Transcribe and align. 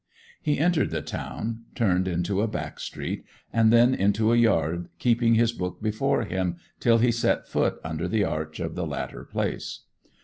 He 0.41 0.57
entered 0.57 0.89
the 0.89 1.03
town, 1.03 1.65
turned 1.75 2.07
into 2.07 2.41
a 2.41 2.47
back 2.47 2.79
street, 2.79 3.23
and 3.53 3.71
then 3.71 3.93
into 3.93 4.33
a 4.33 4.35
yard, 4.35 4.89
keeping 4.97 5.35
his 5.35 5.51
book 5.51 5.79
before 5.79 6.23
him 6.23 6.55
till 6.79 6.97
he 6.97 7.11
set 7.11 7.47
foot 7.47 7.79
under 7.83 8.07
the 8.07 8.23
arch 8.23 8.59
of 8.59 8.73
the 8.73 8.87
latter 8.87 9.23
place. 9.23 9.81